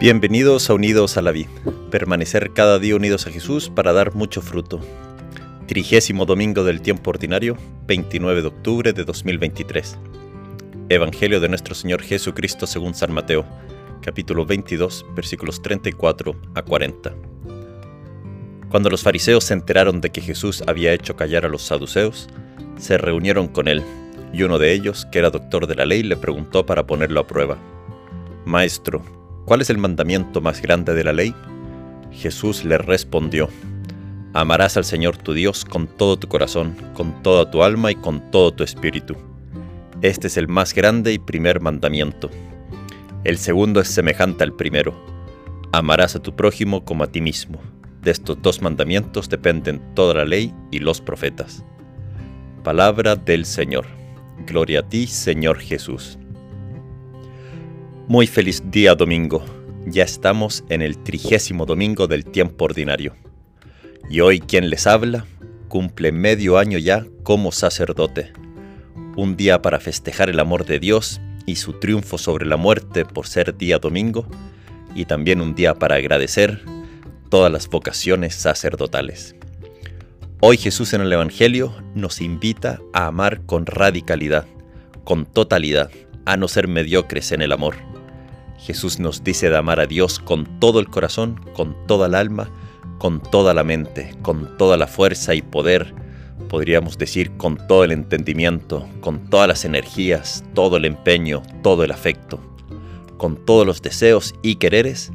[0.00, 1.50] Bienvenidos a Unidos a la Vida.
[1.90, 4.80] Permanecer cada día unidos a Jesús para dar mucho fruto.
[5.66, 9.98] Trigésimo domingo del tiempo ordinario, 29 de octubre de 2023.
[10.88, 13.44] Evangelio de nuestro Señor Jesucristo según San Mateo,
[14.00, 17.14] capítulo 22, versículos 34 a 40.
[18.70, 22.30] Cuando los fariseos se enteraron de que Jesús había hecho callar a los saduceos,
[22.78, 23.84] se reunieron con él,
[24.32, 27.26] y uno de ellos, que era doctor de la ley, le preguntó para ponerlo a
[27.26, 27.58] prueba.
[28.46, 31.34] Maestro, ¿Cuál es el mandamiento más grande de la ley?
[32.12, 33.48] Jesús le respondió,
[34.32, 38.30] Amarás al Señor tu Dios con todo tu corazón, con toda tu alma y con
[38.30, 39.16] todo tu espíritu.
[40.02, 42.30] Este es el más grande y primer mandamiento.
[43.24, 44.94] El segundo es semejante al primero.
[45.72, 47.60] Amarás a tu prójimo como a ti mismo.
[48.02, 51.64] De estos dos mandamientos dependen toda la ley y los profetas.
[52.62, 53.86] Palabra del Señor.
[54.46, 56.18] Gloria a ti, Señor Jesús.
[58.10, 59.44] Muy feliz día domingo.
[59.86, 63.14] Ya estamos en el trigésimo domingo del tiempo ordinario.
[64.10, 65.26] Y hoy quien les habla
[65.68, 68.32] cumple medio año ya como sacerdote.
[69.16, 73.28] Un día para festejar el amor de Dios y su triunfo sobre la muerte por
[73.28, 74.26] ser día domingo.
[74.92, 76.64] Y también un día para agradecer
[77.28, 79.36] todas las vocaciones sacerdotales.
[80.40, 84.46] Hoy Jesús en el Evangelio nos invita a amar con radicalidad,
[85.04, 85.92] con totalidad,
[86.24, 87.89] a no ser mediocres en el amor
[88.60, 92.50] Jesús nos dice de amar a Dios con todo el corazón, con toda el alma,
[92.98, 95.94] con toda la mente, con toda la fuerza y poder,
[96.50, 101.90] podríamos decir con todo el entendimiento, con todas las energías, todo el empeño, todo el
[101.90, 102.38] afecto,
[103.16, 105.10] con todos los deseos y quereres,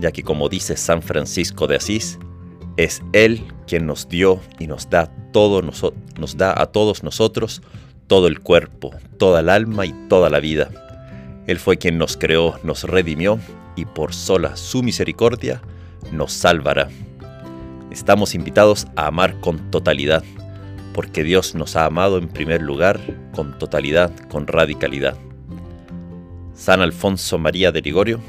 [0.00, 2.18] ya que como dice San Francisco de Asís,
[2.76, 7.62] es Él quien nos dio y nos da, a todos nosotros
[8.08, 10.87] todo el cuerpo, toda el alma y toda la vida
[11.48, 13.40] él fue quien nos creó, nos redimió
[13.74, 15.62] y por sola su misericordia
[16.12, 16.88] nos salvará.
[17.90, 20.22] Estamos invitados a amar con totalidad,
[20.92, 23.00] porque Dios nos ha amado en primer lugar
[23.32, 25.16] con totalidad, con radicalidad.
[26.52, 28.20] San Alfonso María de Ligorio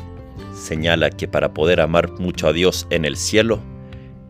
[0.56, 3.60] señala que para poder amar mucho a Dios en el cielo,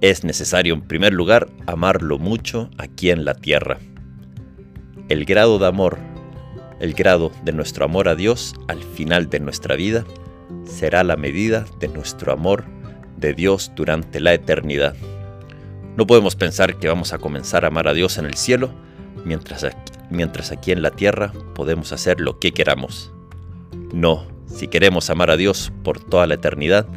[0.02, 3.78] es necesario en primer lugar amarlo mucho aquí en la tierra.
[5.10, 6.00] El grado de amor
[6.80, 10.06] el grado de nuestro amor a Dios al final de nuestra vida
[10.66, 12.66] será la medida de nuestro amor
[13.18, 14.96] de Dios durante la eternidad.
[15.98, 18.72] No podemos pensar que vamos a comenzar a amar a Dios en el cielo
[19.26, 19.66] mientras,
[20.10, 23.12] mientras aquí en la tierra podemos hacer lo que queramos.
[23.94, 26.88] No, si queremos amar a Dios por toda la eternidad,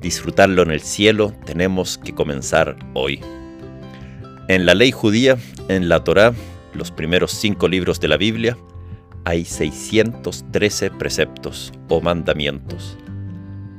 [0.00, 3.20] disfrutarlo en el cielo, tenemos que comenzar hoy.
[4.48, 5.36] En la ley judía,
[5.68, 6.32] en la Torá,
[6.74, 8.56] los primeros cinco libros de la Biblia,
[9.28, 12.96] hay 613 preceptos o mandamientos.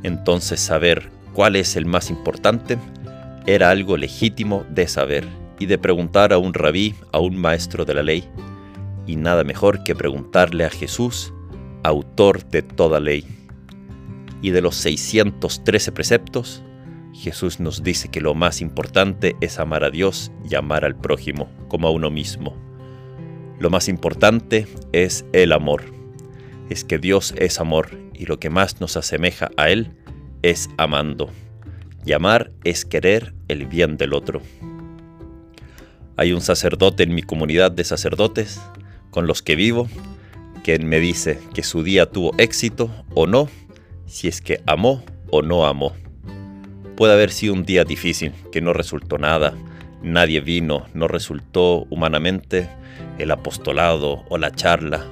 [0.03, 2.77] Entonces saber cuál es el más importante
[3.47, 5.27] era algo legítimo de saber
[5.57, 8.29] y de preguntar a un rabí, a un maestro de la ley.
[9.07, 11.33] Y nada mejor que preguntarle a Jesús,
[11.81, 13.25] autor de toda ley.
[14.43, 16.61] Y de los 613 preceptos,
[17.11, 21.49] Jesús nos dice que lo más importante es amar a Dios y amar al prójimo
[21.69, 22.68] como a uno mismo.
[23.59, 25.83] Lo más importante es el amor.
[26.69, 29.91] Es que Dios es amor y lo que más nos asemeja a Él
[30.41, 31.29] es amando.
[32.05, 34.41] Y amar es querer el bien del otro.
[36.15, 38.61] Hay un sacerdote en mi comunidad de sacerdotes
[39.09, 39.89] con los que vivo
[40.63, 43.49] que me dice que su día tuvo éxito o no,
[44.05, 45.93] si es que amó o no amó.
[46.95, 49.53] Puede haber sido un día difícil, que no resultó nada,
[50.01, 52.69] nadie vino, no resultó humanamente
[53.17, 55.05] el apostolado o la charla,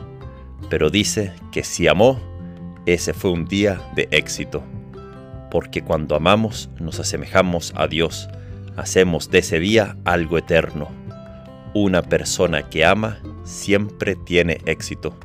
[0.70, 2.20] pero dice que si amó,
[2.86, 4.64] ese fue un día de éxito,
[5.52, 8.30] porque cuando amamos nos asemejamos a Dios,
[8.75, 10.88] hacemos de ese día algo eterno.
[11.74, 15.18] Una persona que ama siempre tiene éxito,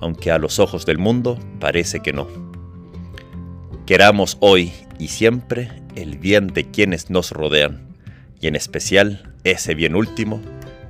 [0.00, 2.26] aunque a los ojos del mundo parece que no.
[3.86, 7.83] Queramos hoy y siempre el bien de quienes nos rodean,
[8.40, 10.40] y en especial ese bien último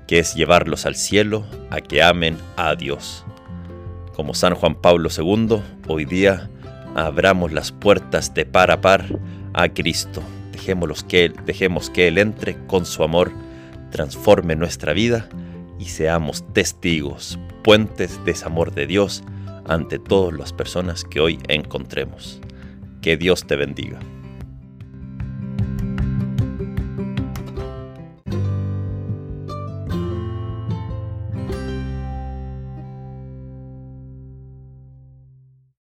[0.06, 3.24] que es llevarlos al cielo a que amen a Dios.
[4.14, 6.50] Como San Juan Pablo II, hoy día
[6.94, 9.18] abramos las puertas de par a par
[9.52, 10.22] a Cristo.
[11.08, 13.32] que, dejemos que Él entre con su amor,
[13.90, 15.28] transforme nuestra vida
[15.78, 19.24] y seamos testigos, puentes de ese amor de Dios
[19.66, 22.40] ante todas las personas que hoy encontremos.
[23.02, 23.98] Que Dios te bendiga.